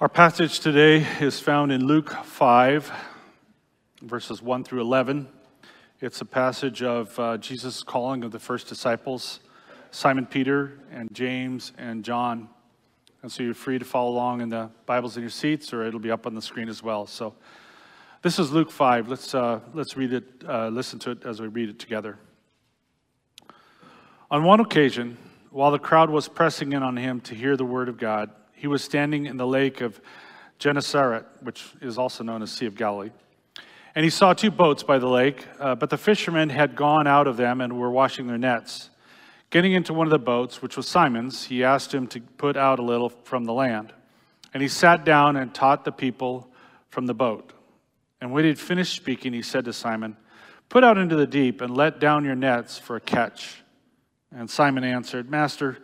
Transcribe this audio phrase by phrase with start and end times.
[0.00, 2.90] Our passage today is found in Luke 5,
[4.00, 5.28] verses 1 through 11.
[6.00, 9.40] It's a passage of uh, Jesus' calling of the first disciples,
[9.90, 12.48] Simon Peter and James and John.
[13.20, 16.00] And so you're free to follow along in the Bibles in your seats, or it'll
[16.00, 17.06] be up on the screen as well.
[17.06, 17.34] So
[18.22, 19.06] this is Luke 5.
[19.06, 22.18] Let's, uh, let's read it, uh, listen to it as we read it together.
[24.30, 25.18] On one occasion,
[25.50, 28.30] while the crowd was pressing in on him to hear the word of God,
[28.60, 29.98] he was standing in the lake of
[30.58, 33.10] Gennesaret, which is also known as Sea of Galilee.
[33.94, 37.26] And he saw two boats by the lake, uh, but the fishermen had gone out
[37.26, 38.90] of them and were washing their nets.
[39.48, 42.78] Getting into one of the boats, which was Simon's, he asked him to put out
[42.78, 43.94] a little from the land.
[44.52, 46.52] And he sat down and taught the people
[46.90, 47.54] from the boat.
[48.20, 50.18] And when he had finished speaking, he said to Simon,
[50.68, 53.62] Put out into the deep and let down your nets for a catch.
[54.30, 55.78] And Simon answered, Master,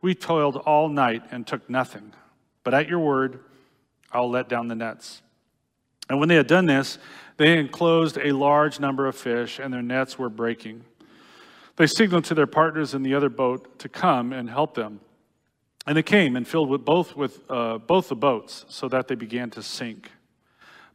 [0.00, 2.12] we toiled all night and took nothing,
[2.64, 3.40] but at your word,
[4.12, 5.22] I'll let down the nets.
[6.08, 6.98] And when they had done this,
[7.36, 10.84] they enclosed a large number of fish, and their nets were breaking.
[11.76, 15.00] They signaled to their partners in the other boat to come and help them.
[15.86, 19.14] And they came and filled with both, with, uh, both the boats, so that they
[19.14, 20.10] began to sink.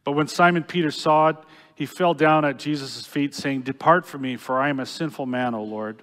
[0.04, 1.36] But when Simon Peter saw it,
[1.74, 5.26] he fell down at Jesus' feet, saying, Depart from me, for I am a sinful
[5.26, 6.02] man, O Lord.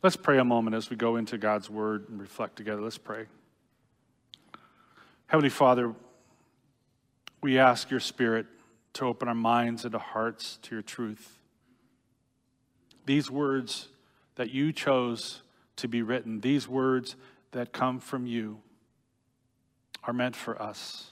[0.00, 2.80] Let's pray a moment as we go into God's word and reflect together.
[2.80, 3.26] Let's pray.
[5.26, 5.92] Heavenly Father,
[7.42, 8.46] we ask your Spirit
[8.94, 11.38] to open our minds and our hearts to your truth.
[13.06, 13.88] These words
[14.36, 15.42] that you chose
[15.76, 17.16] to be written, these words
[17.50, 18.60] that come from you,
[20.04, 21.10] are meant for us.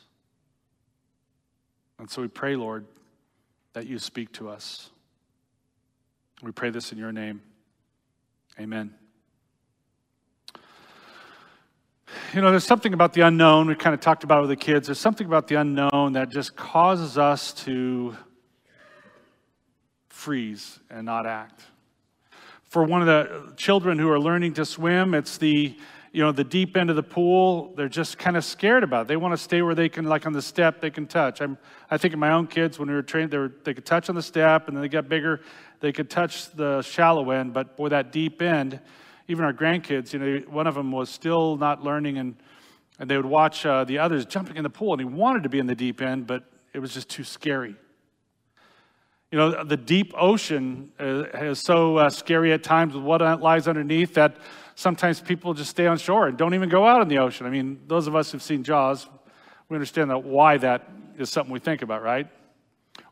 [1.98, 2.86] And so we pray, Lord,
[3.72, 4.90] that you speak to us.
[6.40, 7.42] We pray this in your name.
[8.58, 8.94] Amen.
[12.32, 13.66] You know, there's something about the unknown.
[13.66, 14.86] We kind of talked about it with the kids.
[14.86, 18.16] There's something about the unknown that just causes us to
[20.08, 21.64] freeze and not act.
[22.64, 25.76] For one of the children who are learning to swim, it's the
[26.12, 27.74] you know the deep end of the pool.
[27.76, 29.08] They're just kind of scared about it.
[29.08, 31.42] They want to stay where they can, like on the step, they can touch.
[31.42, 31.58] I'm,
[31.90, 34.08] I think of my own kids when we were trained, they, were, they could touch
[34.08, 35.42] on the step, and then they got bigger
[35.80, 38.80] they could touch the shallow end, but boy, that deep end,
[39.28, 42.36] even our grandkids, you know, one of them was still not learning, and,
[42.98, 45.48] and they would watch uh, the others jumping in the pool, and he wanted to
[45.48, 47.74] be in the deep end, but it was just too scary.
[49.32, 53.66] You know, the deep ocean uh, is so uh, scary at times with what lies
[53.66, 54.36] underneath that
[54.76, 57.46] sometimes people just stay on shore and don't even go out in the ocean.
[57.46, 59.08] I mean, those of us who've seen Jaws,
[59.68, 60.88] we understand that why that
[61.18, 62.28] is something we think about, right?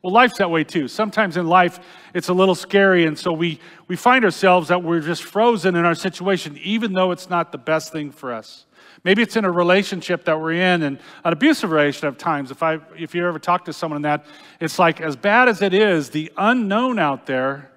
[0.04, 0.86] Well, life's that way too.
[0.86, 1.80] Sometimes in life,
[2.12, 5.86] it's a little scary, and so we, we find ourselves that we're just frozen in
[5.86, 8.66] our situation, even though it's not the best thing for us.
[9.02, 12.50] Maybe it's in a relationship that we're in, and an abusive relationship at times.
[12.50, 14.26] If, I, if you ever talk to someone in that,
[14.60, 17.70] it's like as bad as it is, the unknown out there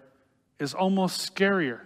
[0.59, 1.79] is almost scarier.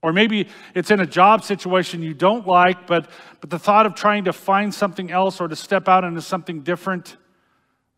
[0.00, 3.10] Or maybe it's in a job situation you don't like, but,
[3.42, 6.62] but the thought of trying to find something else or to step out into something
[6.62, 7.18] different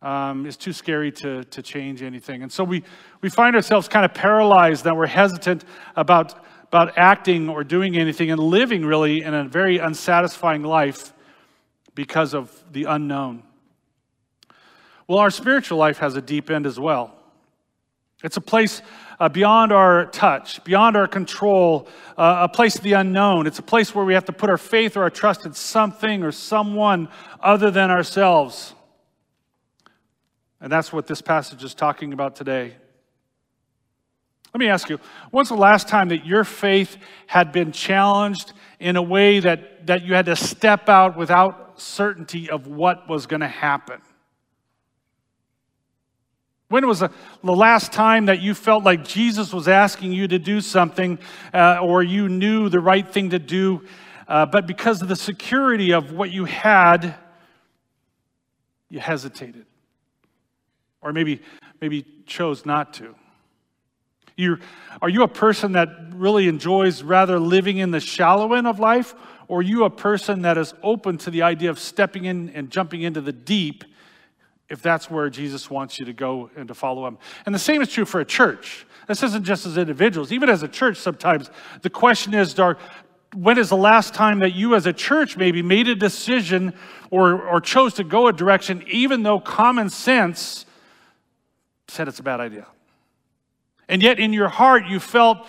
[0.01, 2.43] um, too scary to, to change anything.
[2.43, 2.83] And so we,
[3.21, 5.63] we find ourselves kind of paralyzed that we're hesitant
[5.95, 11.13] about, about acting or doing anything and living really in a very unsatisfying life
[11.93, 13.43] because of the unknown.
[15.07, 17.13] Well, our spiritual life has a deep end as well.
[18.23, 18.81] It's a place
[19.19, 21.87] uh, beyond our touch, beyond our control,
[22.17, 23.45] uh, a place of the unknown.
[23.45, 26.23] It's a place where we have to put our faith or our trust in something
[26.23, 28.73] or someone other than ourselves.
[30.61, 32.75] And that's what this passage is talking about today.
[34.53, 34.99] Let me ask you,
[35.31, 40.03] when's the last time that your faith had been challenged in a way that, that
[40.03, 44.01] you had to step out without certainty of what was going to happen?
[46.67, 47.11] When was the,
[47.43, 51.19] the, last time that you felt like Jesus was asking you to do something
[51.53, 53.83] uh, or you knew the right thing to do,
[54.27, 57.15] uh, but because of the security of what you had,
[58.89, 59.65] you hesitated?
[61.01, 61.41] Or maybe
[61.79, 63.15] maybe chose not to.
[64.35, 64.57] you
[65.01, 69.13] are you a person that really enjoys rather living in the shallow end of life,
[69.47, 72.69] or are you a person that is open to the idea of stepping in and
[72.69, 73.83] jumping into the deep
[74.71, 77.17] if that's where Jesus wants you to go and to follow him.
[77.45, 78.87] And the same is true for a church.
[79.05, 80.31] This isn't just as individuals.
[80.31, 81.51] Even as a church, sometimes
[81.81, 82.77] the question is, are,
[83.35, 86.73] when is the last time that you as a church maybe made a decision
[87.09, 90.65] or, or chose to go a direction even though common sense
[91.91, 92.67] said it's a bad idea?
[93.89, 95.45] And yet in your heart you felt,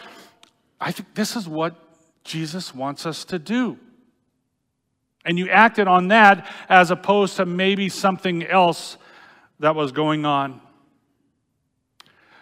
[0.81, 1.77] I think this is what
[2.25, 3.79] Jesus wants us to do.
[5.25, 8.97] And you acted on that as opposed to maybe something else
[9.61, 10.61] that was going on.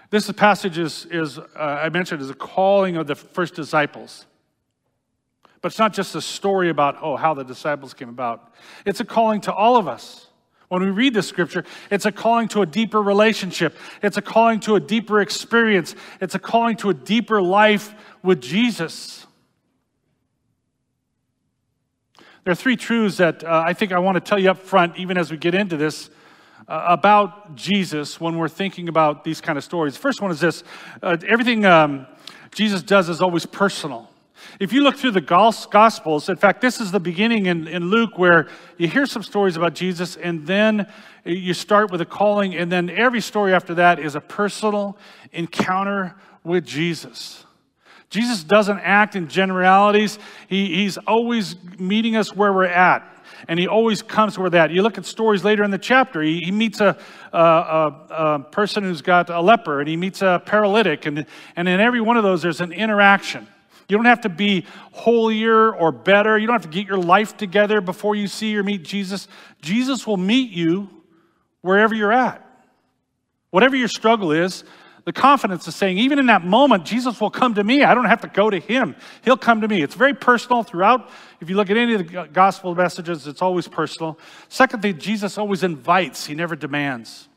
[0.08, 4.24] This passage is, is uh, I mentioned, is a calling of the first disciples.
[5.60, 8.54] But it's not just a story about, oh, how the disciples came about.
[8.86, 10.29] It's a calling to all of us.
[10.70, 13.76] When we read the scripture, it's a calling to a deeper relationship.
[14.04, 15.96] It's a calling to a deeper experience.
[16.20, 19.26] It's a calling to a deeper life with Jesus.
[22.44, 24.96] There are three truths that uh, I think I want to tell you up front,
[24.96, 26.08] even as we get into this,
[26.68, 29.94] uh, about Jesus when we're thinking about these kind of stories.
[29.94, 30.62] The first one is this
[31.02, 32.06] uh, everything um,
[32.52, 34.08] Jesus does is always personal.
[34.58, 38.18] If you look through the Gospels, in fact, this is the beginning in, in Luke
[38.18, 38.48] where
[38.78, 40.90] you hear some stories about Jesus, and then
[41.24, 44.98] you start with a calling, and then every story after that is a personal
[45.32, 47.44] encounter with Jesus.
[48.08, 50.18] Jesus doesn't act in generalities,
[50.48, 53.06] he, he's always meeting us where we're at.
[53.48, 54.70] And he always comes where that.
[54.70, 56.20] You look at stories later in the chapter.
[56.20, 56.98] He, he meets a,
[57.32, 61.24] a, a, a, person who's got a leper, and he meets a paralytic, and,
[61.56, 63.46] and in every one of those, there's an interaction.
[63.90, 66.38] You don't have to be holier or better.
[66.38, 69.28] You don't have to get your life together before you see or meet Jesus.
[69.60, 70.88] Jesus will meet you
[71.62, 72.46] wherever you're at.
[73.50, 74.64] Whatever your struggle is,
[75.04, 77.82] the confidence is saying, even in that moment, Jesus will come to me.
[77.82, 78.94] I don't have to go to him.
[79.22, 79.82] He'll come to me.
[79.82, 81.10] It's very personal throughout.
[81.40, 84.18] If you look at any of the gospel messages, it's always personal.
[84.48, 87.28] Secondly, Jesus always invites, he never demands.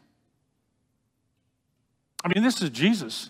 [2.23, 3.29] I mean, this is Jesus.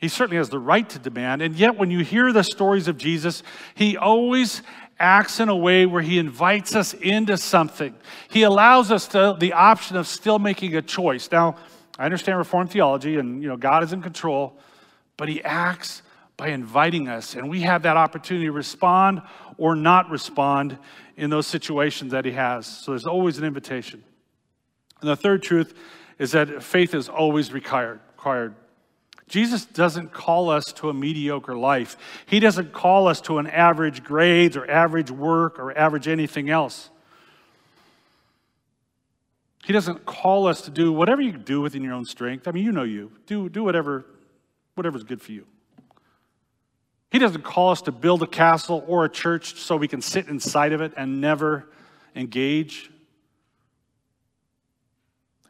[0.00, 1.42] He certainly has the right to demand.
[1.42, 3.42] And yet, when you hear the stories of Jesus,
[3.74, 4.62] he always
[4.98, 7.94] acts in a way where he invites us into something.
[8.30, 11.30] He allows us to, the option of still making a choice.
[11.30, 11.56] Now,
[11.98, 14.58] I understand Reformed theology and you know God is in control,
[15.18, 16.02] but he acts
[16.38, 19.20] by inviting us, and we have that opportunity to respond
[19.58, 20.78] or not respond
[21.18, 22.66] in those situations that he has.
[22.66, 24.02] So there's always an invitation.
[25.02, 25.74] And the third truth
[26.18, 28.00] is that faith is always required.
[28.16, 28.54] required.
[29.30, 31.96] Jesus doesn't call us to a mediocre life.
[32.26, 36.90] He doesn't call us to an average grades or average work or average anything else.
[39.64, 42.48] He doesn't call us to do whatever you do within your own strength.
[42.48, 43.12] I mean, you know you.
[43.26, 44.04] Do, do whatever,
[44.74, 45.46] whatever's good for you.
[47.12, 50.26] He doesn't call us to build a castle or a church so we can sit
[50.26, 51.68] inside of it and never
[52.16, 52.90] engage.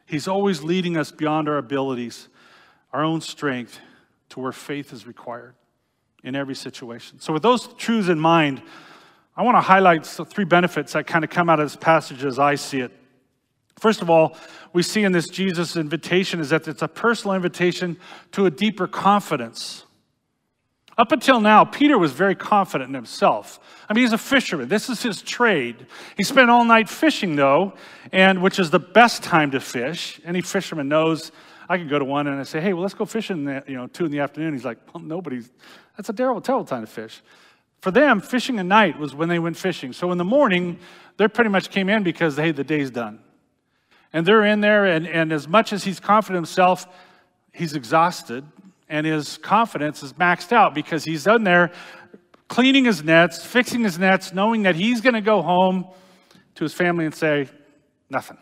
[0.05, 2.27] He's always leading us beyond our abilities
[2.93, 3.79] our own strength
[4.29, 5.55] to where faith is required
[6.23, 7.19] in every situation.
[7.19, 8.61] So, with those truths in mind,
[9.35, 12.37] I want to highlight three benefits that kind of come out of this passage as
[12.37, 12.91] I see it.
[13.79, 14.37] First of all,
[14.73, 17.97] we see in this Jesus invitation is that it's a personal invitation
[18.33, 19.85] to a deeper confidence.
[20.97, 23.59] Up until now, Peter was very confident in himself.
[23.89, 24.67] I mean, he's a fisherman.
[24.67, 25.87] This is his trade.
[26.17, 27.73] He spent all night fishing, though,
[28.11, 30.21] and which is the best time to fish.
[30.25, 31.31] Any fisherman knows
[31.71, 33.77] I could go to one and I say, hey, well, let's go fishing, the, you
[33.77, 34.51] know, two in the afternoon.
[34.51, 35.49] He's like, well, nobody's,
[35.95, 37.21] that's a terrible, terrible time to fish.
[37.79, 39.93] For them, fishing at night was when they went fishing.
[39.93, 40.79] So in the morning,
[41.15, 43.19] they pretty much came in because, hey, the day's done.
[44.11, 46.85] And they're in there, and, and as much as he's confident himself,
[47.53, 48.43] he's exhausted,
[48.89, 51.71] and his confidence is maxed out because he's in there
[52.49, 55.87] cleaning his nets, fixing his nets, knowing that he's going to go home
[56.55, 57.47] to his family and say,
[58.09, 58.37] nothing.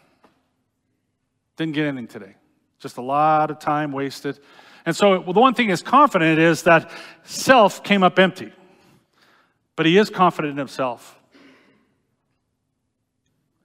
[1.57, 2.33] Didn't get anything today.
[2.79, 4.39] Just a lot of time wasted.
[4.85, 6.89] And so, well, the one thing is confident is that
[7.23, 8.51] self came up empty.
[9.75, 11.17] But he is confident in himself.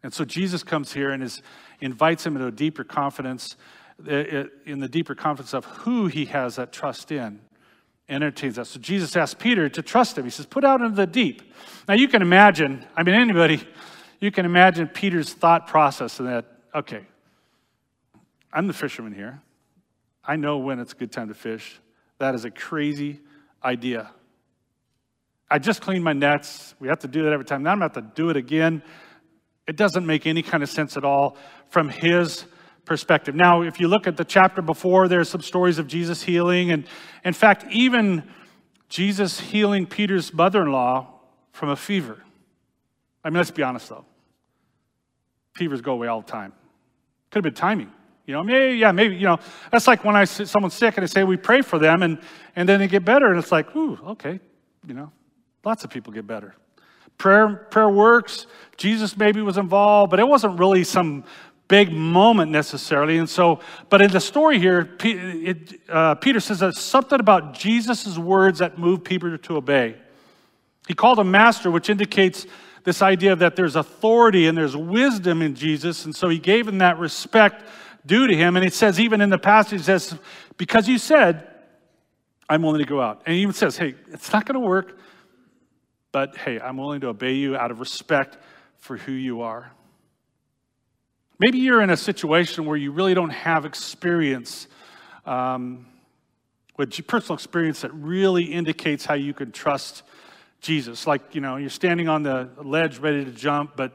[0.02, 1.42] And so Jesus comes here and is,
[1.80, 3.56] invites him into a deeper confidence,
[4.06, 7.40] in the deeper confidence of who he has that trust in,
[8.09, 8.68] entertains us.
[8.68, 10.25] So Jesus asks Peter to trust him.
[10.25, 11.42] He says, Put out into the deep.
[11.88, 13.66] Now you can imagine, I mean, anybody,
[14.21, 16.44] you can imagine Peter's thought process in that,
[16.75, 17.06] okay,
[18.54, 19.42] I'm the fisherman here.
[20.25, 21.80] I know when it's a good time to fish.
[22.18, 23.20] That is a crazy
[23.62, 24.11] idea.
[25.50, 26.75] I just cleaned my nets.
[26.78, 27.64] We have to do that every time.
[27.64, 28.82] Now I'm going to have to do it again.
[29.66, 31.37] It doesn't make any kind of sense at all
[31.68, 32.44] from his
[32.84, 33.34] perspective.
[33.34, 36.70] Now, if you look at the chapter before, there's some stories of Jesus healing.
[36.70, 36.87] And
[37.25, 38.23] in fact, even
[38.88, 41.08] Jesus healing Peter's mother in law
[41.52, 42.23] from a fever.
[43.25, 44.04] I mean, let's be honest though.
[45.56, 46.52] Fevers go away all the time.
[47.30, 47.92] Could have been timing.
[48.26, 49.38] You know, maybe, yeah, maybe, you know,
[49.70, 52.18] that's like when I see someone's sick and I say we pray for them and,
[52.56, 54.40] and then they get better and it's like, ooh, okay,
[54.86, 55.12] you know,
[55.64, 56.54] lots of people get better.
[57.18, 58.46] Prayer, prayer works.
[58.76, 61.24] Jesus maybe was involved, but it wasn't really some
[61.68, 63.18] big moment necessarily.
[63.18, 68.18] And so, but in the story here, it, uh, Peter says that something about Jesus'
[68.18, 69.96] words that moved Peter to obey.
[70.88, 72.46] He called him master, which indicates
[72.84, 76.04] this idea that there's authority and there's wisdom in Jesus.
[76.04, 77.64] And so he gave him that respect
[78.06, 78.56] due to him.
[78.56, 80.16] And it says, even in the passage, it says,
[80.56, 81.49] because you said,
[82.49, 83.23] I'm willing to go out.
[83.26, 84.99] And he even says, hey, it's not going to work,
[86.12, 88.38] but hey, I'm willing to obey you out of respect
[88.78, 89.73] for who you are.
[91.38, 94.68] Maybe you're in a situation where you really don't have experience,
[95.26, 95.87] um,
[96.76, 100.02] with personal experience that really indicates how you can trust
[100.61, 101.06] Jesus.
[101.06, 103.92] Like, you know, you're standing on the ledge ready to jump, but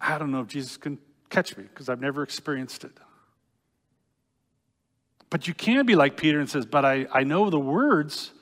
[0.00, 0.98] I don't know if Jesus can
[1.28, 2.92] catch me because I've never experienced it.
[5.30, 8.32] But you can be like Peter and says, But I, I know the words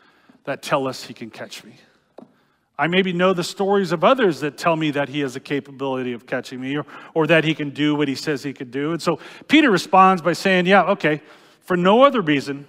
[0.45, 1.75] that tell us he can catch me.
[2.79, 6.13] I maybe know the stories of others that tell me that he has a capability
[6.13, 8.93] of catching me or, or that he can do what he says he could do.
[8.93, 9.19] And so
[9.49, 11.21] Peter responds by saying, Yeah, okay,
[11.61, 12.67] for no other reason,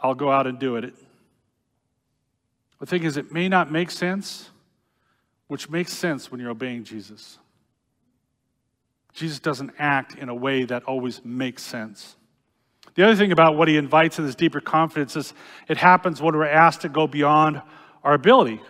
[0.00, 0.94] I'll go out and do it.
[2.80, 4.50] The thing is, it may not make sense,
[5.46, 7.38] which makes sense when you're obeying Jesus.
[9.14, 12.16] Jesus doesn't act in a way that always makes sense.
[12.98, 15.32] The other thing about what he invites in this deeper confidence is
[15.68, 17.62] it happens when we're asked to go beyond
[18.02, 18.60] our ability.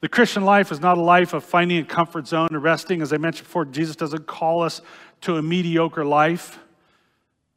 [0.00, 3.02] The Christian life is not a life of finding a comfort zone and resting.
[3.02, 4.82] As I mentioned before, Jesus doesn't call us
[5.22, 6.60] to a mediocre life.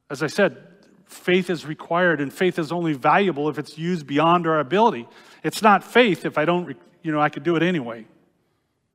[0.09, 0.57] As I said,
[1.05, 5.07] faith is required, and faith is only valuable if it's used beyond our ability.
[5.43, 8.07] It's not faith if I don't, you know, I could do it anyway.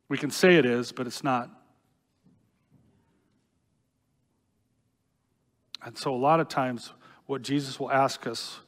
[0.08, 1.48] We can say it is, but it's not.
[5.86, 6.92] And so, a lot of times,
[7.26, 8.58] what Jesus will ask us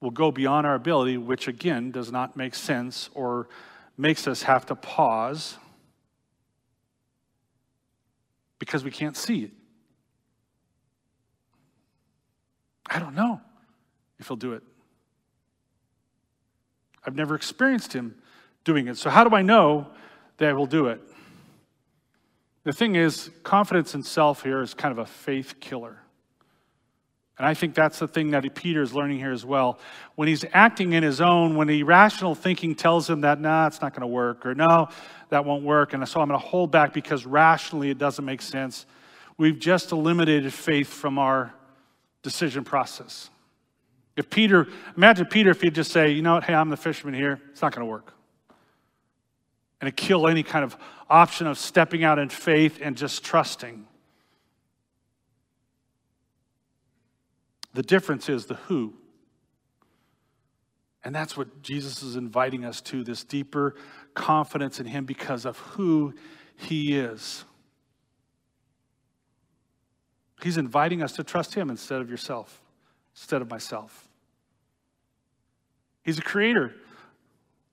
[0.00, 3.48] will go beyond our ability, which again does not make sense or
[3.98, 5.58] makes us have to pause
[8.60, 9.50] because we can't see it.
[12.88, 13.40] I don't know
[14.20, 14.62] if he'll do it.
[17.04, 18.14] I've never experienced him
[18.62, 18.98] doing it.
[18.98, 19.88] So, how do I know
[20.36, 21.00] that he'll do it?
[22.62, 26.02] The thing is, confidence in self here is kind of a faith killer.
[27.38, 29.78] And I think that's the thing that Peter is learning here as well.
[30.14, 33.82] When he's acting in his own, when the rational thinking tells him that, nah, it's
[33.82, 34.88] not going to work, or no,
[35.28, 38.40] that won't work, and so I'm going to hold back because rationally it doesn't make
[38.40, 38.86] sense,
[39.36, 41.52] we've just eliminated faith from our
[42.22, 43.28] decision process.
[44.16, 44.66] If Peter,
[44.96, 47.60] imagine Peter if he'd just say, you know what, hey, I'm the fisherman here, it's
[47.60, 48.14] not going to work.
[49.82, 50.74] And to kill any kind of
[51.10, 53.86] option of stepping out in faith and just trusting.
[57.76, 58.94] The difference is the who.
[61.04, 63.74] And that's what Jesus is inviting us to this deeper
[64.14, 66.14] confidence in Him because of who
[66.56, 67.44] He is.
[70.42, 72.62] He's inviting us to trust Him instead of yourself,
[73.14, 74.08] instead of myself.
[76.02, 76.74] He's a creator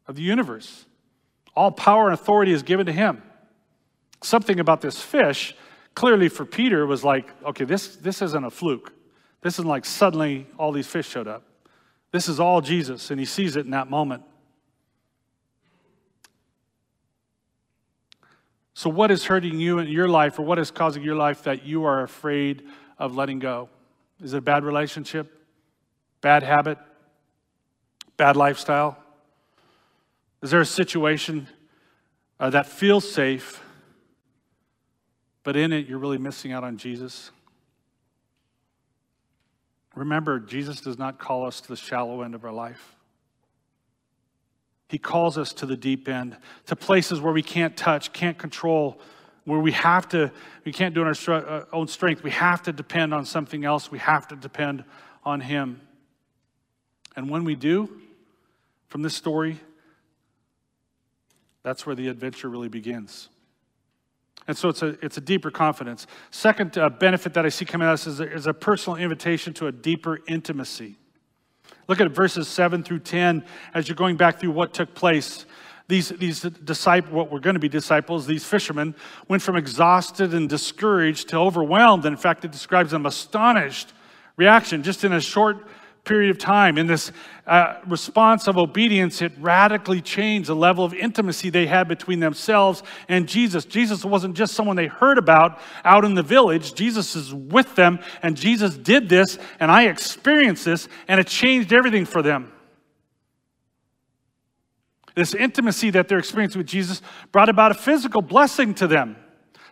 [0.06, 0.86] of the universe.
[1.56, 3.24] All power and authority is given to Him.
[4.22, 5.56] Something about this fish,
[5.96, 8.92] clearly for Peter, was like, okay, this, this isn't a fluke.
[9.44, 11.44] This isn't like suddenly all these fish showed up.
[12.12, 14.24] This is all Jesus, and he sees it in that moment.
[18.74, 21.66] So, what is hurting you in your life, or what is causing your life that
[21.66, 22.64] you are afraid
[22.98, 23.68] of letting go?
[24.22, 25.46] Is it a bad relationship?
[26.22, 26.78] Bad habit?
[28.16, 28.98] Bad lifestyle?
[30.42, 31.48] Is there a situation
[32.40, 33.62] uh, that feels safe,
[35.44, 37.32] but in it you're really missing out on Jesus?
[39.96, 42.96] Remember, Jesus does not call us to the shallow end of our life.
[44.90, 49.00] He calls us to the deep end, to places where we can't touch, can't control,
[49.46, 50.32] where we have to,
[50.66, 52.24] we can't do it on our uh, own strength.
[52.24, 53.92] We have to depend on something else.
[53.92, 54.84] We have to depend
[55.24, 55.82] on Him.
[57.16, 57.90] And when we do,
[58.88, 59.60] from this story,
[61.64, 63.30] that's where the adventure really begins.
[64.48, 66.06] And so it's a, it's a deeper confidence.
[66.32, 69.68] Second uh, benefit that I see coming us is a, is a personal invitation to
[69.68, 70.98] a deeper intimacy.
[71.88, 75.46] Look at verses 7 through 10 as you're going back through what took place.
[75.88, 78.96] These, these disciples, what were going to be disciples, these fishermen,
[79.28, 82.06] went from exhausted and discouraged to overwhelmed.
[82.06, 83.94] In fact, it describes them astonished
[84.38, 85.68] reaction just in a short
[86.04, 86.78] period of time.
[86.78, 87.12] In this
[87.48, 92.84] uh, response of obedience, it radically changed the level of intimacy they had between themselves
[93.08, 93.64] and Jesus.
[93.66, 98.00] Jesus wasn't just someone they heard about out in the village, Jesus is with them,
[98.22, 102.52] and Jesus did this, and I experienced this, and it changed everything for them.
[105.16, 109.16] This intimacy that they're experiencing with Jesus brought about a physical blessing to them.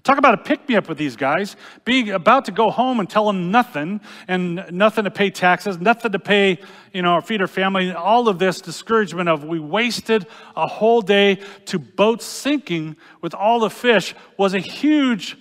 [0.03, 1.55] Talk about a pick me up with these guys,
[1.85, 6.11] being about to go home and tell them nothing and nothing to pay taxes, nothing
[6.11, 6.59] to pay,
[6.91, 11.01] you know, or feed our family, all of this discouragement of we wasted a whole
[11.01, 15.37] day to boats sinking with all the fish was a huge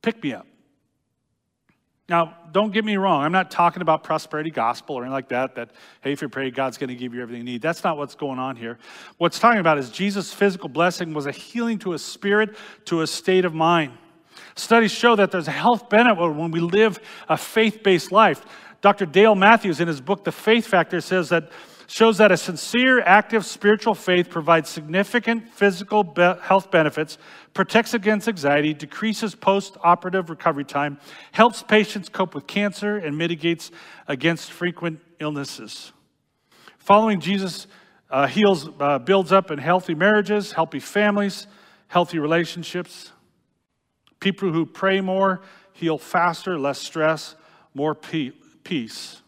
[0.00, 0.46] pick me up.
[2.08, 3.22] Now, don't get me wrong.
[3.22, 5.70] I'm not talking about prosperity gospel or anything like that, that,
[6.02, 7.62] hey, if you pray, God's going to give you everything you need.
[7.62, 8.78] That's not what's going on here.
[9.18, 13.06] What's talking about is Jesus' physical blessing was a healing to a spirit, to a
[13.06, 13.92] state of mind.
[14.54, 18.44] Studies show that there's a health benefit when we live a faith based life.
[18.80, 19.06] Dr.
[19.06, 21.50] Dale Matthews, in his book, The Faith Factor, says that
[21.90, 27.18] shows that a sincere, active spiritual faith provides significant physical be- health benefits,
[27.52, 31.00] protects against anxiety, decreases post operative recovery time,
[31.32, 33.72] helps patients cope with cancer, and mitigates
[34.06, 35.90] against frequent illnesses.
[36.78, 37.66] Following Jesus
[38.08, 41.48] uh, heals, uh, builds up in healthy marriages, healthy families,
[41.88, 43.10] healthy relationships.
[44.20, 45.40] People who pray more
[45.72, 47.34] heal faster, less stress,
[47.74, 49.22] more peace.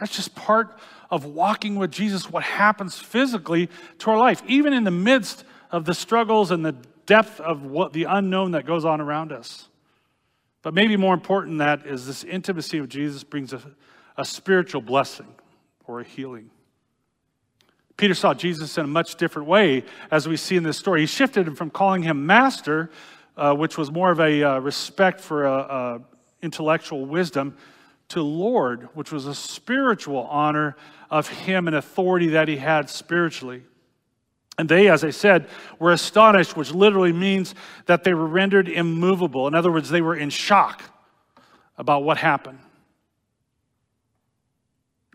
[0.00, 0.76] That's just part
[1.12, 5.84] of walking with Jesus, what happens physically to our life, even in the midst of
[5.84, 9.68] the struggles and the depth of what the unknown that goes on around us.
[10.62, 13.60] But maybe more important than that is this intimacy of Jesus brings a,
[14.16, 15.26] a spiritual blessing
[15.84, 16.50] or a healing.
[17.98, 21.00] Peter saw Jesus in a much different way as we see in this story.
[21.00, 22.90] He shifted him from calling him master,
[23.36, 25.98] uh, which was more of a uh, respect for uh,
[26.40, 27.54] intellectual wisdom,
[28.12, 30.76] to Lord, which was a spiritual honor
[31.10, 33.62] of him and authority that he had spiritually.
[34.58, 37.54] And they, as I said, were astonished, which literally means
[37.86, 39.48] that they were rendered immovable.
[39.48, 40.82] In other words, they were in shock
[41.78, 42.58] about what happened.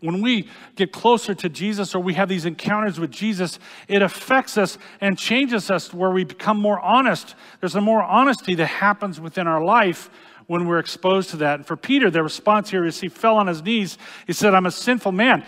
[0.00, 4.56] When we get closer to Jesus or we have these encounters with Jesus, it affects
[4.56, 7.34] us and changes us where we become more honest.
[7.60, 10.10] There's a more honesty that happens within our life
[10.48, 11.56] when we're exposed to that.
[11.56, 13.98] And for Peter, the response here is he fell on his knees.
[14.26, 15.44] He said, I'm a sinful man.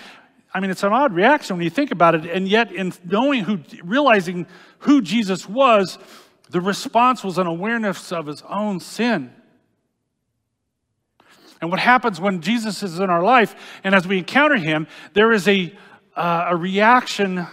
[0.53, 2.27] I mean, it's an odd reaction when you think about it.
[2.27, 4.47] And yet, in knowing who, realizing
[4.81, 5.99] who Jesus was,
[6.51, 9.33] the response was an awareness of his own sin.
[11.63, 15.33] And what happens when Jesus is in our life and as we encounter him, there
[15.33, 15.73] is a,
[16.15, 17.47] uh, a reaction,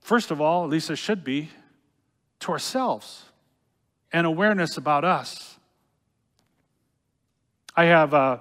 [0.00, 1.50] first of all, at least there should be,
[2.40, 3.24] to ourselves
[4.12, 5.51] and awareness about us.
[7.74, 8.38] I have uh,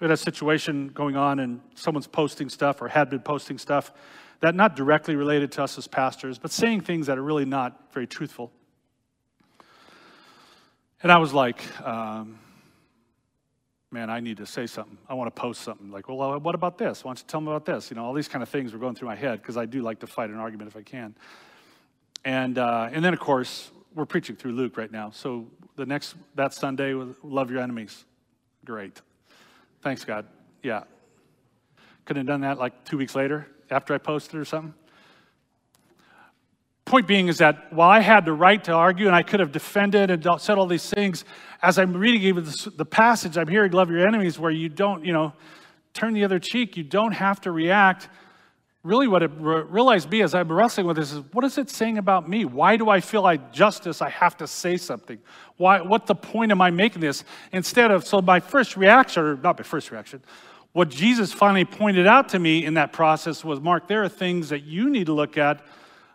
[0.00, 3.92] a situation going on, and someone's posting stuff or had been posting stuff
[4.40, 7.92] that not directly related to us as pastors, but saying things that are really not
[7.92, 8.52] very truthful.
[11.02, 12.38] And I was like, um,
[13.90, 14.98] man, I need to say something.
[15.08, 15.90] I want to post something.
[15.90, 17.04] Like, well, what about this?
[17.04, 17.90] Why don't you tell me about this?
[17.90, 19.82] You know, all these kind of things were going through my head because I do
[19.82, 21.16] like to fight an argument if I can.
[22.24, 25.10] And, uh, and then, of course, we're preaching through Luke right now.
[25.10, 28.04] So the next, that Sunday, love your enemies.
[28.68, 29.00] Great.
[29.80, 30.26] Thanks, God.
[30.62, 30.82] Yeah.
[32.04, 34.74] Couldn't have done that like two weeks later after I posted or something.
[36.84, 39.52] Point being is that while I had the right to argue and I could have
[39.52, 41.24] defended and said all these things,
[41.62, 45.14] as I'm reading even the passage, I'm hearing love your enemies where you don't, you
[45.14, 45.32] know,
[45.94, 46.76] turn the other cheek.
[46.76, 48.10] You don't have to react
[48.88, 51.98] really what it realized me as I'm wrestling with this is what is it saying
[51.98, 52.44] about me?
[52.44, 55.18] Why do I feel like justice I have to say something?
[55.58, 57.22] Why what the point am I making this?
[57.52, 60.22] Instead of so my first reaction, or not my first reaction,
[60.72, 64.48] what Jesus finally pointed out to me in that process was Mark, there are things
[64.48, 65.64] that you need to look at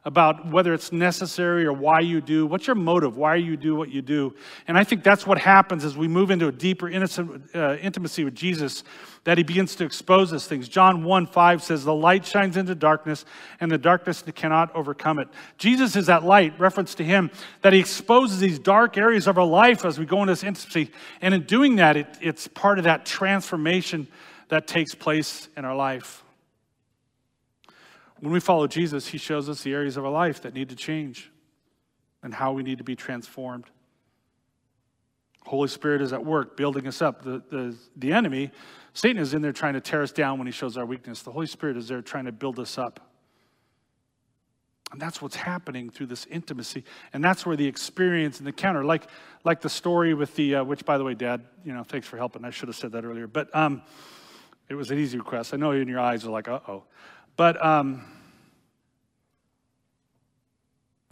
[0.05, 2.45] about whether it's necessary or why you do.
[2.45, 3.15] What's your motive?
[3.15, 4.35] Why you do what you do?
[4.67, 8.35] And I think that's what happens as we move into a deeper uh, intimacy with
[8.35, 8.83] Jesus,
[9.23, 10.67] that he begins to expose us things.
[10.67, 13.23] John 1 5 says, The light shines into darkness,
[13.61, 15.29] and the darkness cannot overcome it.
[15.57, 19.45] Jesus is that light, reference to him, that he exposes these dark areas of our
[19.45, 20.91] life as we go into this intimacy.
[21.21, 24.09] And in doing that, it, it's part of that transformation
[24.49, 26.22] that takes place in our life.
[28.23, 30.77] When we follow Jesus, he shows us the areas of our life that need to
[30.77, 31.29] change
[32.23, 33.65] and how we need to be transformed.
[35.45, 37.21] Holy Spirit is at work building us up.
[37.21, 38.51] The, the, the enemy,
[38.93, 41.21] Satan, is in there trying to tear us down when he shows our weakness.
[41.21, 43.01] The Holy Spirit is there trying to build us up.
[44.93, 46.85] And that's what's happening through this intimacy.
[47.11, 49.09] And that's where the experience and the counter, like,
[49.43, 52.15] like the story with the, uh, which by the way, Dad, you know, thanks for
[52.15, 52.45] helping.
[52.45, 53.27] I should have said that earlier.
[53.27, 53.81] But um,
[54.69, 55.53] it was an easy request.
[55.53, 56.85] I know in your eyes are like, uh oh.
[57.35, 58.05] But um,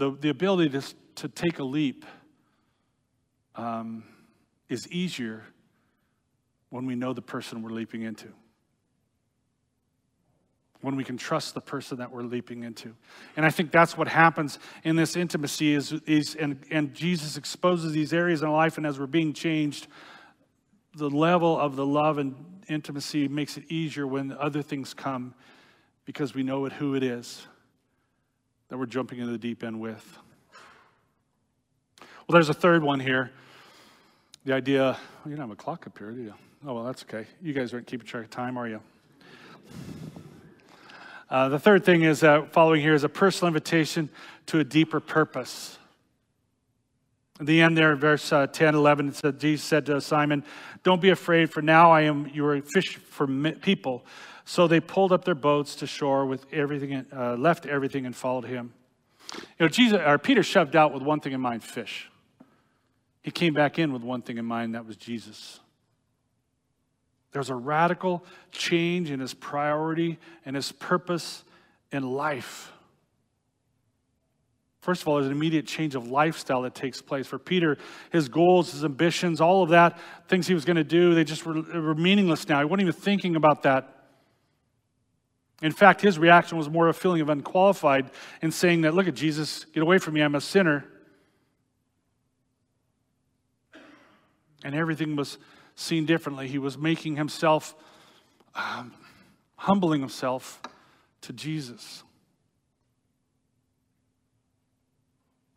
[0.01, 0.83] the, the ability to,
[1.13, 2.07] to take a leap
[3.55, 4.03] um,
[4.67, 5.43] is easier
[6.71, 8.27] when we know the person we're leaping into
[10.81, 12.95] when we can trust the person that we're leaping into.
[13.37, 17.93] And I think that's what happens in this intimacy is, is and, and Jesus exposes
[17.93, 19.85] these areas in our life, and as we're being changed,
[20.95, 22.33] the level of the love and
[22.67, 25.35] intimacy makes it easier when other things come
[26.03, 27.45] because we know it, who it is
[28.71, 30.17] that we're jumping into the deep end with.
[31.99, 33.29] Well, there's a third one here.
[34.45, 36.33] The idea, well, you don't have a clock up here, do you?
[36.65, 37.27] Oh, well, that's okay.
[37.41, 38.79] You guys aren't keeping track of time, are you?
[41.29, 44.07] Uh, the third thing is uh, following here is a personal invitation
[44.45, 45.77] to a deeper purpose.
[47.41, 50.45] At the end there, verse uh, 10, 11, it said, Jesus said to Simon,
[50.83, 54.05] Don't be afraid, for now I am, your fish for people.
[54.51, 58.43] So they pulled up their boats to shore with everything, uh, left everything and followed
[58.43, 58.73] him.
[59.33, 62.09] You know, Jesus, or Peter shoved out with one thing in mind, fish.
[63.21, 65.61] He came back in with one thing in mind, that was Jesus.
[67.31, 71.45] There's a radical change in his priority and his purpose
[71.93, 72.73] in life.
[74.81, 77.25] First of all, there's an immediate change of lifestyle that takes place.
[77.25, 77.77] For Peter,
[78.11, 81.45] his goals, his ambitions, all of that, things he was going to do, they just
[81.45, 82.59] were, were meaningless now.
[82.59, 83.99] He wasn't even thinking about that.
[85.61, 88.09] In fact, his reaction was more of a feeling of unqualified
[88.41, 90.85] in saying that, look at Jesus, get away from me, I'm a sinner.
[94.63, 95.37] And everything was
[95.75, 96.47] seen differently.
[96.47, 97.75] He was making himself,
[98.55, 98.93] um,
[99.55, 100.61] humbling himself
[101.21, 102.03] to Jesus.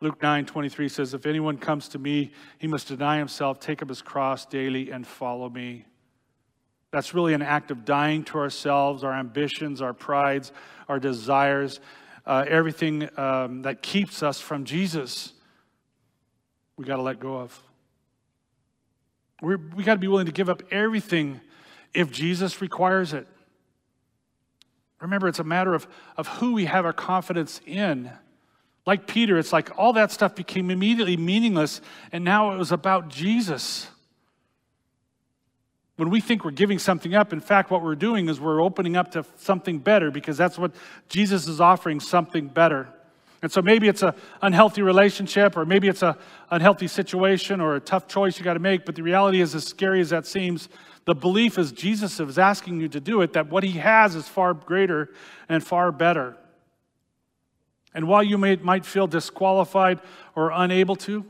[0.01, 3.89] Luke 9 23 says, If anyone comes to me, he must deny himself, take up
[3.89, 5.87] his cross daily, and follow me.
[6.95, 10.53] That's really an act of dying to ourselves, our ambitions, our prides,
[10.89, 11.81] our desires,
[12.25, 15.33] uh, everything um, that keeps us from Jesus.
[16.77, 17.61] We got to let go of.
[19.43, 21.41] We're, we got to be willing to give up everything
[21.95, 23.27] if Jesus requires it.
[25.01, 28.09] Remember, it's a matter of, of who we have our confidence in.
[28.87, 31.81] Like Peter, it's like all that stuff became immediately meaningless,
[32.13, 33.89] and now it was about Jesus.
[35.97, 38.97] When we think we're giving something up, in fact, what we're doing is we're opening
[38.97, 40.73] up to something better because that's what
[41.09, 42.89] Jesus is offering something better.
[43.43, 46.15] And so maybe it's an unhealthy relationship, or maybe it's an
[46.51, 48.87] unhealthy situation, or a tough choice you got to make.
[48.87, 50.71] But the reality is, as scary as that seems,
[51.05, 54.27] the belief is Jesus is asking you to do it, that what he has is
[54.27, 55.11] far greater
[55.49, 56.37] and far better.
[57.95, 60.01] And while you may, might feel disqualified
[60.35, 61.25] or unable to,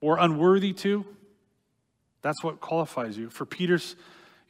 [0.00, 1.04] or unworthy to,
[2.22, 3.30] that's what qualifies you.
[3.30, 3.96] For Peter's,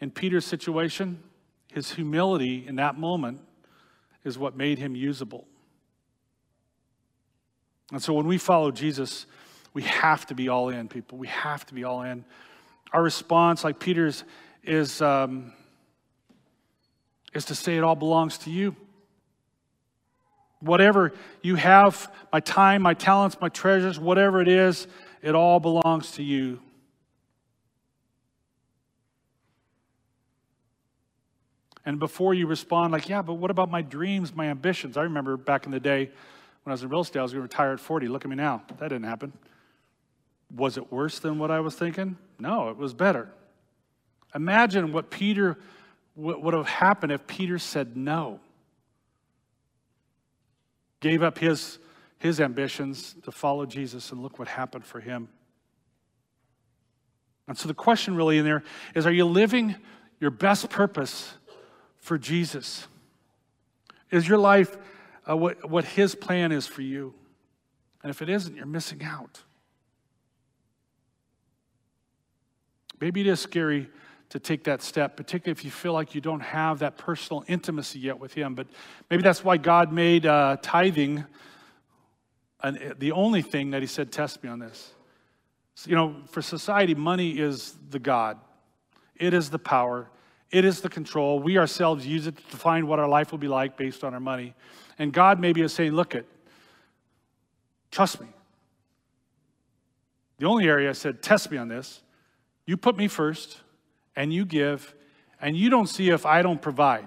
[0.01, 1.23] in Peter's situation,
[1.73, 3.41] his humility in that moment
[4.25, 5.47] is what made him usable.
[7.93, 9.27] And so when we follow Jesus,
[9.73, 11.19] we have to be all in, people.
[11.19, 12.25] We have to be all in.
[12.93, 14.25] Our response, like Peter's,
[14.65, 15.53] is, um,
[17.35, 18.75] is to say it all belongs to you.
[20.61, 24.89] Whatever you have, my time, my talents, my treasures, whatever it is,
[25.23, 26.61] it all belongs to you.
[31.87, 34.97] And before you respond, like, yeah, but what about my dreams, my ambitions?
[34.97, 36.11] I remember back in the day,
[36.65, 38.09] when I was in real estate, I was going to retire at 40.
[38.09, 38.65] Look at me now.
[38.79, 39.33] That didn't happen.
[40.55, 42.19] Was it worse than what I was thinking?
[42.41, 43.31] No, it was better.
[44.35, 45.57] Imagine what Peter
[46.17, 48.41] what would have happened if Peter said no.
[51.01, 51.79] Gave up his,
[52.19, 55.29] his ambitions to follow Jesus, and look what happened for him.
[57.47, 59.77] And so the question really in there is are you living
[60.19, 61.35] your best purpose
[62.07, 62.87] for Jesus?
[64.13, 64.77] Is your life
[65.29, 67.13] uh, what, what His plan is for you.
[68.03, 69.43] And if it isn't, you're missing out.
[73.01, 73.89] Maybe it is scary
[74.29, 77.99] to take that step, particularly if you feel like you don't have that personal intimacy
[77.99, 78.55] yet with Him.
[78.55, 78.69] But
[79.11, 81.25] maybe that's why God made uh, tithing
[82.63, 84.93] an, the only thing that He said, Test me on this.
[85.75, 88.39] So, you know, for society, money is the God,
[89.17, 90.09] it is the power,
[90.51, 91.41] it is the control.
[91.41, 94.21] We ourselves use it to define what our life will be like based on our
[94.21, 94.55] money.
[94.99, 96.27] And God maybe is saying, look it,
[97.91, 98.29] trust me.
[100.39, 102.03] The only area I said, test me on this.
[102.67, 103.59] You put me first,
[104.17, 104.95] and you give,
[105.41, 107.07] and you don't see if I don't provide.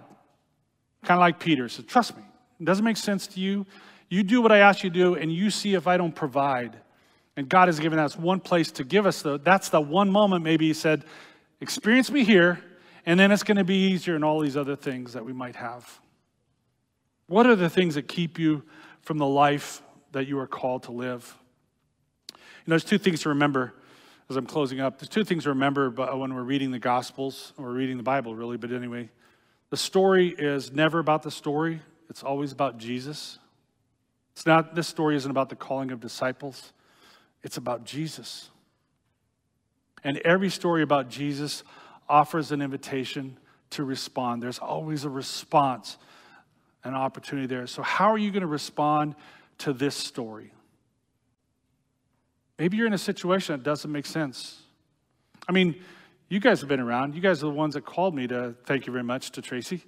[1.04, 2.24] Kind of like Peter said, trust me.
[2.60, 3.66] It doesn't make sense to you.
[4.10, 6.78] You do what I ask you to do, and you see if I don't provide.
[7.36, 10.44] And God has given us one place to give us the, that's the one moment
[10.44, 11.04] maybe He said,
[11.62, 12.60] experience me here,
[13.10, 15.56] and then it's going to be easier in all these other things that we might
[15.56, 16.00] have.
[17.26, 18.62] What are the things that keep you
[19.02, 21.36] from the life that you are called to live?
[22.30, 22.36] You
[22.68, 23.74] know, there's two things to remember
[24.30, 25.00] as I'm closing up.
[25.00, 28.36] There's two things to remember uh, when we're reading the Gospels, or reading the Bible,
[28.36, 29.10] really, but anyway.
[29.72, 33.40] The story is never about the story, it's always about Jesus.
[34.34, 36.74] It's not, this story isn't about the calling of disciples,
[37.42, 38.52] it's about Jesus.
[40.04, 41.64] And every story about Jesus
[42.10, 43.38] offers an invitation
[43.72, 44.42] to respond.
[44.42, 45.98] There's always a response,
[46.84, 47.68] an opportunity there.
[47.68, 49.16] So, how are you going to respond
[49.60, 50.52] to this story?
[52.58, 54.62] Maybe you're in a situation that doesn't make sense.
[55.48, 55.82] I mean,
[56.28, 57.16] you guys have been around.
[57.16, 59.84] You guys are the ones that called me to thank you very much to Tracy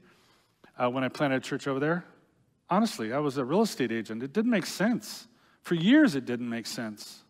[0.78, 2.06] uh, when I planted a church over there.
[2.70, 4.24] Honestly, I was a real estate agent.
[4.24, 5.28] It didn't make sense.
[5.62, 7.24] For years, it didn't make sense.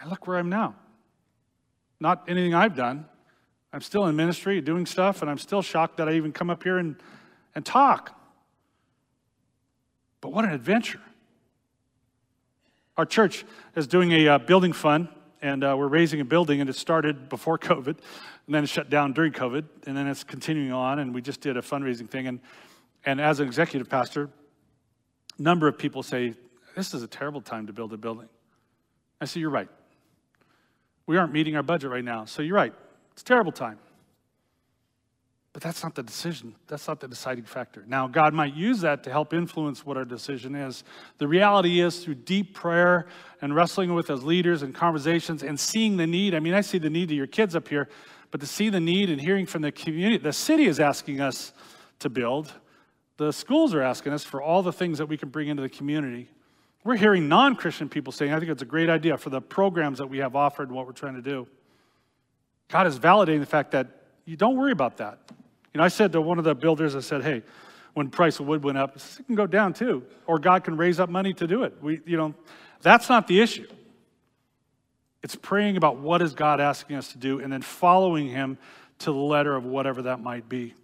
[0.00, 0.76] And look where I'm now.
[1.98, 3.06] Not anything I've done.
[3.72, 6.62] I'm still in ministry, doing stuff, and I'm still shocked that I even come up
[6.62, 6.96] here and,
[7.54, 8.18] and talk.
[10.20, 11.00] But what an adventure.
[12.96, 13.44] Our church
[13.76, 15.08] is doing a uh, building fund,
[15.40, 17.86] and uh, we're raising a building, and it started before COVID,
[18.46, 21.40] and then it shut down during COVID, and then it's continuing on, and we just
[21.40, 22.26] did a fundraising thing.
[22.26, 22.40] And
[23.04, 24.28] and as an executive pastor,
[25.38, 26.34] a number of people say,
[26.76, 28.28] This is a terrible time to build a building.
[29.20, 29.68] I say, You're right.
[31.06, 32.24] We aren't meeting our budget right now.
[32.26, 32.74] So you're right.
[33.12, 33.78] It's a terrible time.
[35.52, 36.54] But that's not the decision.
[36.68, 37.84] That's not the deciding factor.
[37.86, 40.84] Now, God might use that to help influence what our decision is.
[41.18, 43.08] The reality is, through deep prayer
[43.42, 46.36] and wrestling with as leaders and conversations and seeing the need.
[46.36, 47.88] I mean, I see the need of your kids up here,
[48.30, 51.52] but to see the need and hearing from the community, the city is asking us
[51.98, 52.52] to build.
[53.16, 55.68] The schools are asking us for all the things that we can bring into the
[55.68, 56.30] community.
[56.84, 59.98] We're hearing non Christian people saying, I think it's a great idea for the programs
[59.98, 61.48] that we have offered and what we're trying to do.
[62.70, 63.88] God is validating the fact that
[64.24, 65.18] you don't worry about that.
[65.74, 67.42] You know, I said to one of the builders, I said, hey,
[67.94, 71.00] when price of wood went up, it can go down too, or God can raise
[71.00, 71.74] up money to do it.
[71.82, 72.34] We, you know,
[72.80, 73.66] that's not the issue.
[75.22, 78.56] It's praying about what is God asking us to do and then following Him
[79.00, 80.74] to the letter of whatever that might be.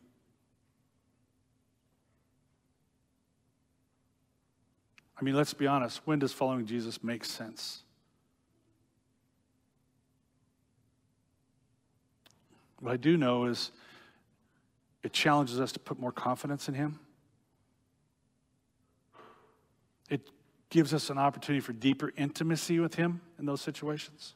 [5.18, 6.00] I mean, let's be honest.
[6.04, 7.82] When does following Jesus make sense?
[12.86, 13.72] What I do know is
[15.02, 17.00] it challenges us to put more confidence in Him.
[20.08, 20.30] It
[20.70, 24.34] gives us an opportunity for deeper intimacy with Him in those situations.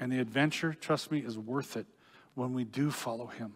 [0.00, 1.86] And the adventure, trust me, is worth it
[2.34, 3.54] when we do follow Him.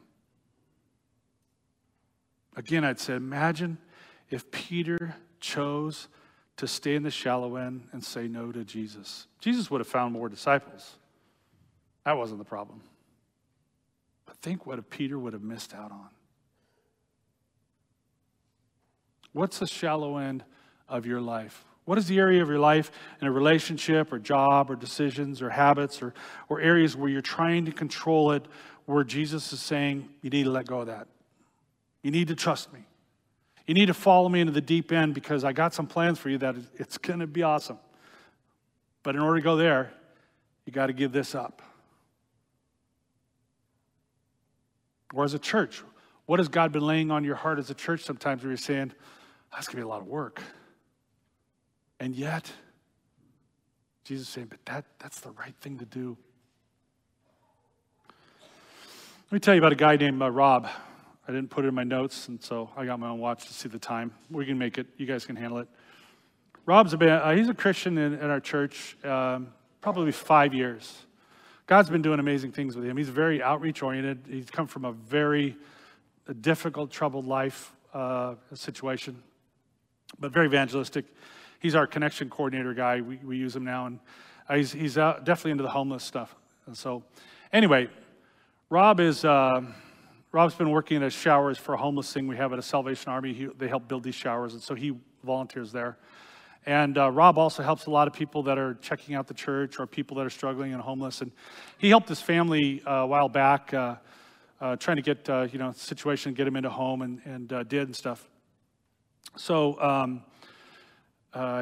[2.56, 3.76] Again, I'd say, imagine
[4.30, 6.08] if Peter chose
[6.56, 9.26] to stay in the shallow end and say no to Jesus.
[9.40, 10.96] Jesus would have found more disciples.
[12.06, 12.80] That wasn't the problem.
[14.44, 16.10] Think what Peter would have missed out on.
[19.32, 20.44] What's the shallow end
[20.86, 21.64] of your life?
[21.86, 22.90] What is the area of your life
[23.22, 26.12] in a relationship or job or decisions or habits or,
[26.50, 28.44] or areas where you're trying to control it,
[28.84, 31.08] where Jesus is saying, you need to let go of that?
[32.02, 32.80] You need to trust me.
[33.66, 36.28] You need to follow me into the deep end because I got some plans for
[36.28, 37.78] you that it's going to be awesome.
[39.02, 39.90] But in order to go there,
[40.66, 41.62] you got to give this up.
[45.14, 45.82] Or as a church,
[46.26, 48.92] what has God been laying on your heart as a church sometimes where you're saying,
[49.52, 50.42] that's going to be a lot of work?
[52.00, 52.50] And yet,
[54.04, 56.16] Jesus saying, but that, that's the right thing to do.
[59.30, 60.68] Let me tell you about a guy named uh, Rob.
[61.26, 63.54] I didn't put it in my notes, and so I got my own watch to
[63.54, 64.12] see the time.
[64.30, 64.86] We can make it.
[64.98, 65.68] You guys can handle it.
[66.66, 69.48] Rob's a uh, he's a Christian in, in our church, um,
[69.80, 71.06] probably five years.
[71.66, 72.96] God's been doing amazing things with him.
[72.96, 74.26] He's very outreach oriented.
[74.28, 75.56] He's come from a very
[76.40, 79.22] difficult, troubled life uh, situation,
[80.18, 81.06] but very evangelistic.
[81.60, 83.00] He's our connection coordinator guy.
[83.00, 83.98] We, we use him now, and
[84.48, 86.34] uh, he's, he's out, definitely into the homeless stuff.
[86.66, 87.02] And so,
[87.52, 87.88] anyway,
[88.68, 89.24] Rob is.
[89.24, 89.62] Uh,
[90.34, 93.32] Rob's been working at showers for a homeless thing we have at a Salvation Army.
[93.32, 95.96] He, they help build these showers, and so he volunteers there.
[96.66, 99.78] And uh, Rob also helps a lot of people that are checking out the church
[99.78, 101.20] or people that are struggling and homeless.
[101.20, 101.30] And
[101.76, 103.96] he helped his family uh, a while back, uh,
[104.60, 107.62] uh trying to get uh, you know situation, get him into home, and, and uh,
[107.64, 108.26] did and stuff.
[109.36, 110.22] So um,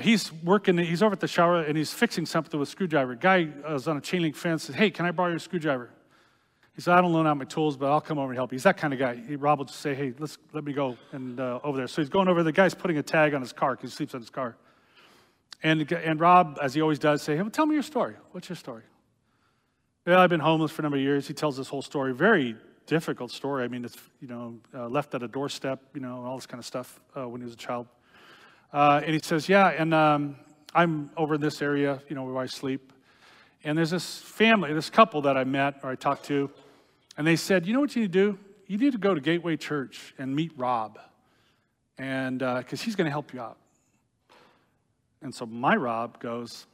[0.02, 0.78] he's working.
[0.78, 3.16] He's over at the shower and he's fixing something with a screwdriver.
[3.16, 4.64] Guy was on a chain link fence.
[4.64, 5.90] Said, "Hey, can I borrow your screwdriver?"
[6.74, 8.54] He said, I don't loan out my tools, but I'll come over and help you.
[8.54, 9.16] He's that kind of guy.
[9.16, 11.86] He, Rob will just say, hey, let's, let me go and over there.
[11.86, 12.42] So he's going over.
[12.42, 14.56] The guy's putting a tag on his car because he sleeps on his car.
[15.62, 18.14] And, and Rob, as he always does, say, hey, well, tell me your story.
[18.32, 18.82] What's your story?
[20.06, 21.28] Yeah, I've been homeless for a number of years.
[21.28, 22.12] He tells this whole story.
[22.12, 23.62] Very difficult story.
[23.64, 26.58] I mean, it's, you know, uh, left at a doorstep, you know, all this kind
[26.58, 27.86] of stuff uh, when he was a child.
[28.72, 30.36] Uh, and he says, yeah, and um,
[30.74, 32.92] I'm over in this area, you know, where I sleep.
[33.62, 36.50] And there's this family, this couple that I met or I talked to,
[37.16, 38.38] and they said, you know what you need to do?
[38.66, 40.98] You need to go to Gateway Church and meet Rob,
[41.98, 43.58] and because uh, he's going to help you out.
[45.22, 46.66] And so my Rob goes,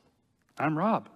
[0.59, 1.09] I'm Rob.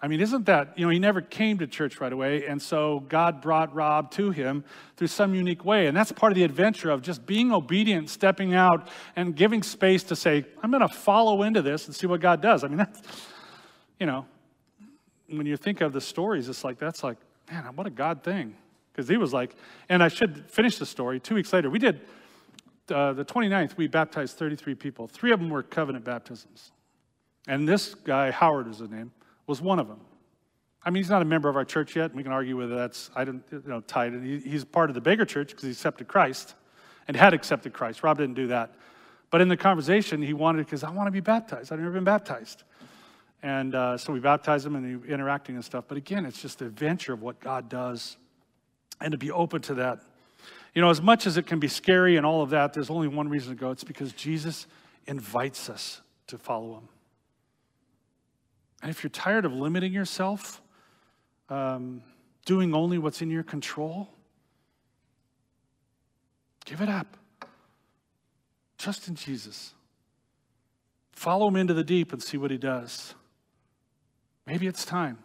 [0.00, 3.00] I mean, isn't that, you know, he never came to church right away, and so
[3.08, 4.62] God brought Rob to him
[4.96, 5.86] through some unique way.
[5.86, 10.02] And that's part of the adventure of just being obedient, stepping out, and giving space
[10.04, 12.64] to say, I'm going to follow into this and see what God does.
[12.64, 13.00] I mean, that's,
[13.98, 14.26] you know,
[15.28, 17.16] when you think of the stories, it's like, that's like,
[17.50, 18.54] man, what a God thing.
[18.92, 19.56] Because he was like,
[19.88, 21.18] and I should finish the story.
[21.18, 22.02] Two weeks later, we did,
[22.90, 25.06] uh, the 29th, we baptized 33 people.
[25.06, 26.72] Three of them were covenant baptisms.
[27.46, 29.12] And this guy, Howard is his name,
[29.46, 30.00] was one of them.
[30.82, 32.14] I mean, he's not a member of our church yet.
[32.14, 34.12] We can argue whether that's, I don't, you know, tied.
[34.22, 36.54] He, he's part of the bigger church because he accepted Christ
[37.08, 38.02] and had accepted Christ.
[38.02, 38.74] Rob didn't do that.
[39.30, 41.72] But in the conversation, he wanted, because I want to be baptized.
[41.72, 42.64] I've never been baptized.
[43.42, 45.84] And uh, so we baptize them and interacting and stuff.
[45.88, 48.16] But again, it's just the adventure of what God does
[49.00, 50.00] and to be open to that.
[50.74, 53.08] You know, as much as it can be scary and all of that, there's only
[53.08, 53.70] one reason to go.
[53.70, 54.66] It's because Jesus
[55.06, 56.88] invites us to follow him.
[58.82, 60.60] And if you're tired of limiting yourself,
[61.48, 62.02] um,
[62.44, 64.08] doing only what's in your control,
[66.64, 67.16] give it up.
[68.76, 69.72] Trust in Jesus.
[71.12, 73.14] Follow him into the deep and see what he does.
[74.46, 75.18] Maybe it's time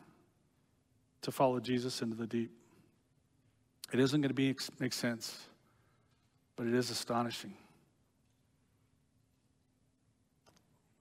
[1.23, 2.51] to follow Jesus into the deep.
[3.91, 5.47] It isn't going to be, make sense,
[6.55, 7.53] but it is astonishing.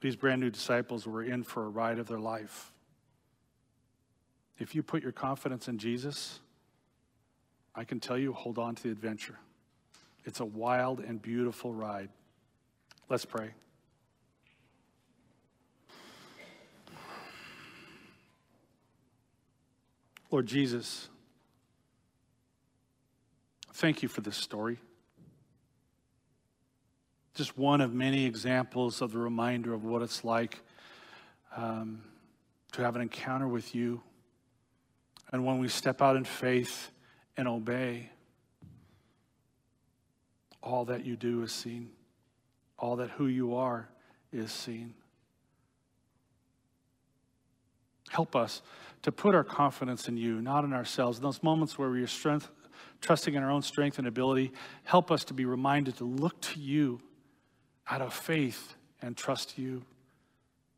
[0.00, 2.72] These brand new disciples were in for a ride of their life.
[4.58, 6.40] If you put your confidence in Jesus,
[7.74, 9.38] I can tell you, hold on to the adventure.
[10.24, 12.10] It's a wild and beautiful ride.
[13.08, 13.50] Let's pray.
[20.30, 21.08] Lord Jesus,
[23.78, 24.76] thank you for this story.
[27.34, 30.58] Just one of many examples of the reminder of what it's like
[31.56, 32.02] um,
[32.72, 34.02] to have an encounter with you.
[35.30, 36.90] And when we step out in faith
[37.36, 38.10] and obey,
[40.60, 41.90] all that you do is seen,
[42.80, 43.88] all that who you are
[44.32, 44.94] is seen.
[48.10, 48.60] Help us
[49.02, 51.18] to put our confidence in you, not in ourselves.
[51.18, 52.50] In those moments where we are strength,
[53.00, 54.52] trusting in our own strength and ability,
[54.84, 57.00] help us to be reminded to look to you
[57.88, 59.82] out of faith and trust you.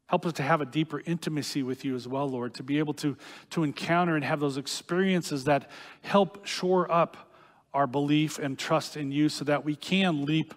[0.07, 2.95] Help us to have a deeper intimacy with you as well, Lord, to be able
[2.95, 3.17] to,
[3.51, 5.71] to encounter and have those experiences that
[6.03, 7.31] help shore up
[7.73, 10.53] our belief and trust in you so that we can leap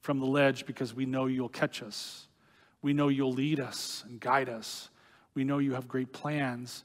[0.00, 2.28] from the ledge because we know you'll catch us.
[2.82, 4.90] We know you'll lead us and guide us.
[5.34, 6.84] We know you have great plans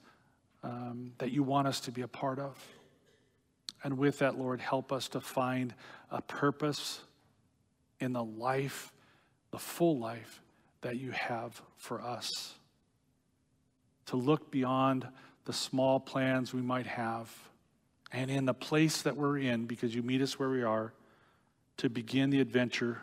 [0.64, 2.58] um, that you want us to be a part of.
[3.84, 5.74] And with that, Lord, help us to find
[6.10, 7.02] a purpose
[8.00, 8.93] in the life,
[9.52, 10.41] the full life
[10.82, 12.30] that you have for us.
[14.08, 15.08] To look beyond
[15.46, 17.30] the small plans we might have
[18.12, 20.93] and in the place that we're in, because you meet us where we are,
[21.78, 23.02] to begin the adventure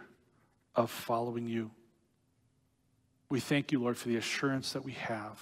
[0.77, 1.73] of following you.
[3.29, 5.41] We thank you, Lord, for the assurance that we have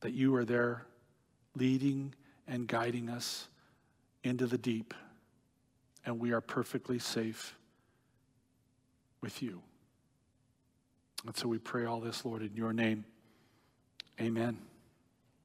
[0.00, 0.86] that you are there
[1.54, 2.14] leading
[2.46, 3.48] and guiding us
[4.22, 4.94] into the deep,
[6.04, 7.56] and we are perfectly safe
[9.20, 9.62] with you.
[11.26, 13.04] And so we pray all this, Lord, in your name.
[14.20, 14.58] Amen.